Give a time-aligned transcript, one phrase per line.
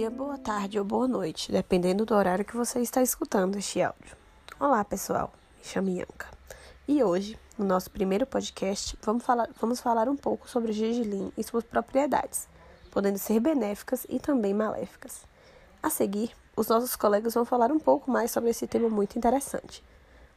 [0.00, 4.16] dia, boa tarde ou boa noite, dependendo do horário que você está escutando este áudio.
[4.58, 5.30] Olá, pessoal.
[5.58, 6.26] Me chamo Yanka.
[6.88, 11.30] E hoje, no nosso primeiro podcast, vamos falar, vamos falar um pouco sobre o gergelim
[11.36, 12.48] e suas propriedades,
[12.90, 15.26] podendo ser benéficas e também maléficas.
[15.82, 19.84] A seguir, os nossos colegas vão falar um pouco mais sobre esse tema muito interessante.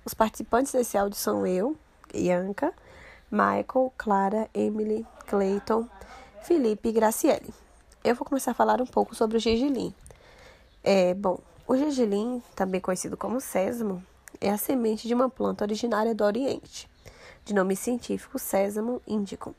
[0.03, 1.77] Os participantes desse áudio são eu,
[2.13, 2.73] Yanka,
[3.31, 5.87] Michael, Clara, Emily, Clayton,
[6.41, 7.62] Felipe e Graciele.
[8.03, 9.93] Eu vou começar a falar um pouco sobre o gergelim.
[10.83, 14.03] É, bom, o gergelim, também conhecido como sésamo,
[14.41, 16.89] é a semente de uma planta originária do Oriente,
[17.45, 19.53] de nome científico Sésamo indicum.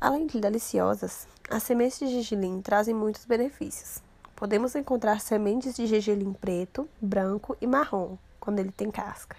[0.00, 4.00] Além de deliciosas, as sementes de gergelim trazem muitos benefícios.
[4.36, 9.36] Podemos encontrar sementes de gergelim preto, branco e marrom, quando ele tem casca.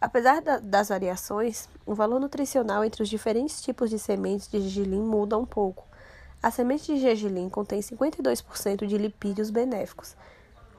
[0.00, 5.02] Apesar da, das variações, o valor nutricional entre os diferentes tipos de sementes de gergelim
[5.02, 5.89] muda um pouco.
[6.42, 10.16] A semente de gergelim contém 52% de lipídios benéficos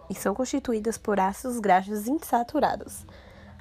[0.10, 3.06] e são constituídas por ácidos graxos insaturados.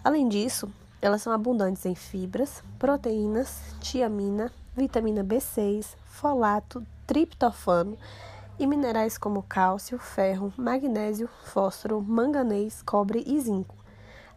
[0.03, 7.99] Além disso, elas são abundantes em fibras, proteínas, tiamina, vitamina B6, folato, triptofano
[8.59, 13.75] e minerais como cálcio, ferro, magnésio, fósforo, manganês, cobre e zinco.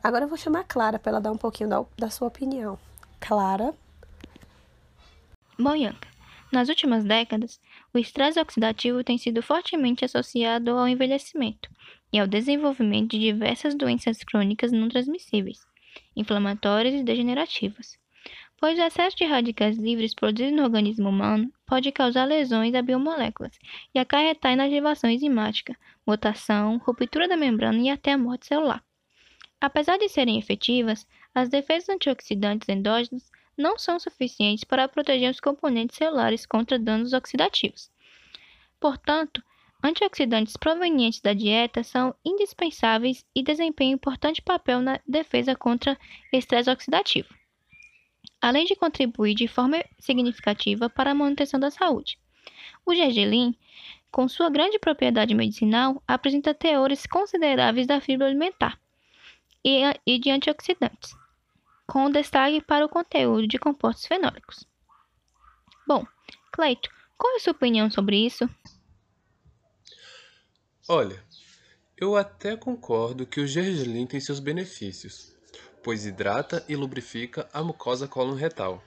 [0.04, 2.78] Agora eu vou chamar a Clara para ela dar um pouquinho da, da sua opinião.
[3.20, 3.74] Clara?
[5.60, 6.08] Yanka,
[6.54, 7.60] nas últimas décadas,
[7.94, 11.70] o estresse oxidativo tem sido fortemente associado ao envelhecimento
[12.12, 15.66] e ao desenvolvimento de diversas doenças crônicas não transmissíveis,
[16.16, 17.98] inflamatórias e degenerativas.
[18.58, 23.58] Pois o excesso de radicais livres produzido no organismo humano pode causar lesões a biomoléculas
[23.94, 25.76] e acarretar inativação enzimática,
[26.08, 28.82] mutação, ruptura da membrana e até a morte celular.
[29.60, 35.98] Apesar de serem efetivas, as defesas antioxidantes endógenas não são suficientes para proteger os componentes
[35.98, 37.92] celulares contra danos oxidativos.
[38.80, 39.44] Portanto,
[39.82, 45.98] antioxidantes provenientes da dieta são indispensáveis e desempenham importante papel na defesa contra
[46.32, 47.30] estresse oxidativo,
[48.42, 52.18] além de contribuir de forma significativa para a manutenção da saúde.
[52.86, 53.56] O gergelim,
[54.12, 58.80] com sua grande propriedade medicinal, apresenta teores consideráveis da fibra alimentar
[59.64, 61.16] e, de antioxidantes,
[61.94, 64.66] com destaque para o conteúdo de compostos fenólicos.
[65.88, 66.04] Bom,
[66.52, 68.50] Cleito, qual é a sua opinião sobre isso?
[70.90, 71.24] Olha,
[71.96, 75.36] eu até concordo que o gergelim tem seus benefícios,
[75.84, 78.84] pois hidrata e lubrifica a mucosa cólon-retal,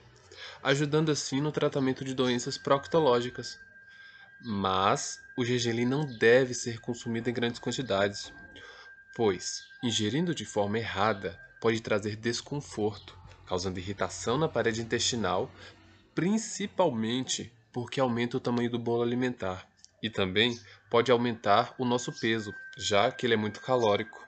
[0.61, 3.57] ajudando assim no tratamento de doenças proctológicas.
[4.43, 8.33] Mas o gergelim não deve ser consumido em grandes quantidades,
[9.15, 15.51] pois, ingerindo de forma errada, pode trazer desconforto, causando irritação na parede intestinal,
[16.13, 19.67] principalmente porque aumenta o tamanho do bolo alimentar
[20.01, 20.59] e também
[20.89, 24.25] pode aumentar o nosso peso, já que ele é muito calórico.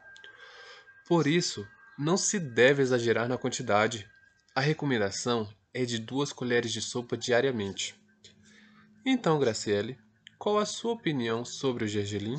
[1.07, 4.07] Por isso, não se deve exagerar na quantidade.
[4.56, 7.95] A recomendação é de duas colheres de sopa diariamente.
[9.06, 9.97] Então, Graciele,
[10.38, 12.38] qual a sua opinião sobre o gergelim?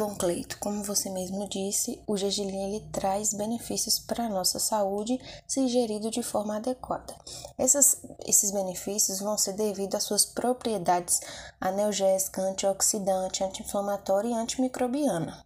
[0.00, 5.20] Bom, Cleito, como você mesmo disse, o gergelim ele traz benefícios para a nossa saúde
[5.46, 7.14] se ingerido de forma adequada.
[7.58, 11.20] Essas, esses benefícios vão ser devido às suas propriedades
[11.60, 15.44] analgésica, antioxidante, anti-inflamatória e antimicrobiana.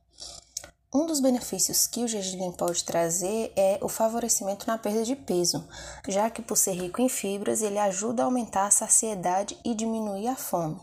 [0.95, 5.67] Um dos benefícios que o gergelim pode trazer é o favorecimento na perda de peso,
[6.07, 10.29] já que por ser rico em fibras, ele ajuda a aumentar a saciedade e diminuir
[10.29, 10.81] a fome.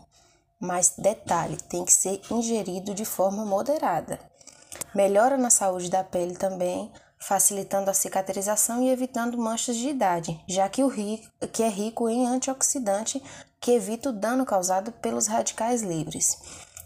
[0.62, 4.20] Mas detalhe, tem que ser ingerido de forma moderada.
[4.94, 10.68] Melhora na saúde da pele também, facilitando a cicatrização e evitando manchas de idade, já
[10.68, 13.20] que, o rico, que é rico em antioxidante
[13.60, 16.38] que evita o dano causado pelos radicais livres.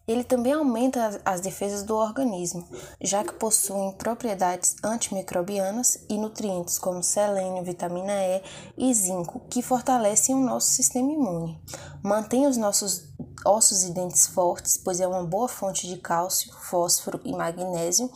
[0.09, 2.67] Ele também aumenta as defesas do organismo,
[3.01, 8.43] já que possuem propriedades antimicrobianas e nutrientes como selênio, vitamina E
[8.79, 11.61] e zinco, que fortalecem o nosso sistema imune.
[12.03, 13.09] Mantém os nossos
[13.47, 18.11] ossos e dentes fortes, pois é uma boa fonte de cálcio, fósforo e magnésio,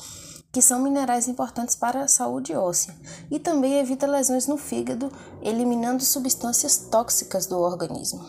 [0.52, 2.94] que são minerais importantes para a saúde óssea,
[3.30, 5.10] e também evita lesões no fígado,
[5.40, 8.20] eliminando substâncias tóxicas do organismo.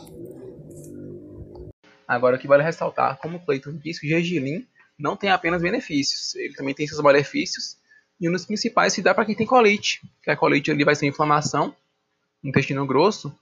[2.08, 4.68] Agora, o que vale ressaltar, como o Clayton disse, o gergelim
[5.00, 7.78] não tem apenas benefícios, ele também tem seus malefícios,
[8.20, 10.94] e um dos principais se dá para quem tem colite, que a colite ali vai
[10.94, 11.76] ser inflamação
[12.44, 13.34] no intestino grosso,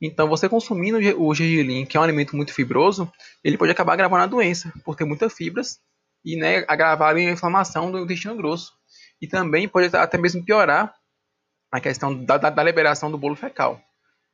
[0.00, 3.10] então, você consumindo o gergelim, que é um alimento muito fibroso,
[3.42, 5.80] ele pode acabar agravando a doença, por ter muitas fibras
[6.24, 8.74] e né, agravar a inflamação do intestino grosso.
[9.20, 10.94] E também pode até mesmo piorar
[11.72, 13.80] a questão da, da, da liberação do bolo fecal.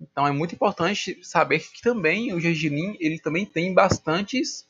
[0.00, 4.66] Então é muito importante saber que também o gergelim ele também tem bastantes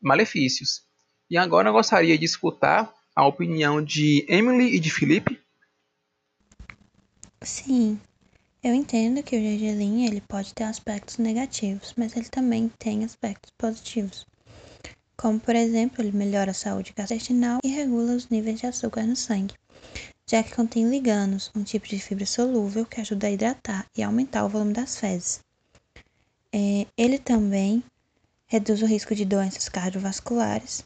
[0.00, 0.82] malefícios.
[1.28, 5.40] E agora eu gostaria de escutar a opinião de Emily e de Felipe.
[7.42, 8.00] Sim,
[8.62, 13.50] eu entendo que o gergelim ele pode ter aspectos negativos, mas ele também tem aspectos
[13.56, 14.26] positivos.
[15.16, 19.16] Como, por exemplo, ele melhora a saúde gastrointestinal e regula os níveis de açúcar no
[19.16, 19.54] sangue,
[20.26, 24.44] já que contém liganos, um tipo de fibra solúvel que ajuda a hidratar e aumentar
[24.44, 25.40] o volume das fezes.
[26.52, 27.82] É, ele também
[28.46, 30.82] reduz o risco de doenças cardiovasculares,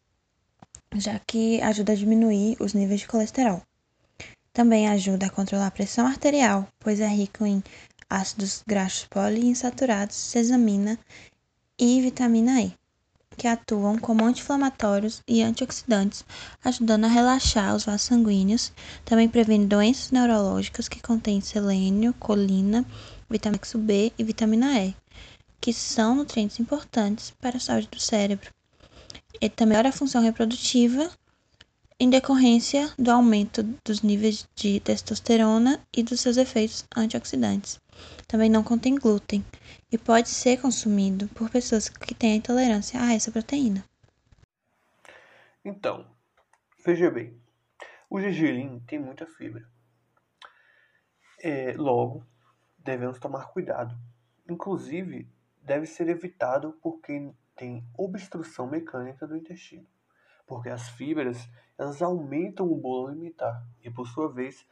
[0.95, 3.63] já que ajuda a diminuir os níveis de colesterol.
[4.55, 7.61] Também ajuda a controlar a pressão arterial, pois é rico em
[8.09, 10.97] ácidos graxos poliinsaturados, sesamina
[11.77, 12.73] e vitamina E,
[13.37, 16.25] que atuam como anti-inflamatórios e antioxidantes,
[16.65, 18.73] ajudando a relaxar os vasos sanguíneos.
[19.05, 22.87] Também previne doenças neurológicas que contêm selênio, colina,
[23.29, 24.95] vitamina B e vitamina E,
[25.61, 28.53] que são nutrientes importantes para a saúde do cérebro.
[29.41, 31.11] Ele também melhora a função reprodutiva
[31.99, 37.81] em decorrência do aumento dos níveis de testosterona e dos seus efeitos antioxidantes.
[38.27, 39.45] Também não contém glúten
[39.91, 43.85] e pode ser consumido por pessoas que têm intolerância a essa proteína.
[45.65, 46.07] Então,
[46.85, 47.41] veja bem,
[48.11, 49.67] o gergelim tem muita fibra.
[51.41, 52.27] É, logo,
[52.79, 53.97] devemos tomar cuidado.
[54.49, 55.29] Inclusive,
[55.63, 59.87] deve ser evitado por quem tem obstrução mecânica do intestino,
[60.47, 61.49] porque as fibras
[61.79, 64.67] elas aumentam o bolo alimentar e, por sua vez,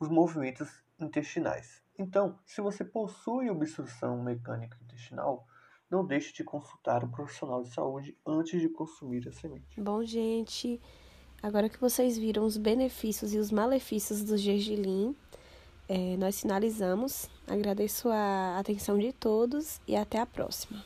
[0.00, 1.82] os movimentos intestinais.
[1.98, 5.46] Então, se você possui obstrução mecânica intestinal,
[5.90, 9.80] não deixe de consultar um profissional de saúde antes de consumir a semente.
[9.80, 10.80] Bom, gente,
[11.42, 15.16] agora que vocês viram os benefícios e os malefícios do gergelim,
[15.88, 17.28] é, nós finalizamos.
[17.46, 20.84] Agradeço a atenção de todos e até a próxima.